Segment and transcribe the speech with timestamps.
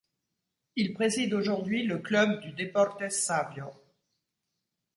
[0.75, 3.67] Il préside aujourd'hui le club du Deportes Savio.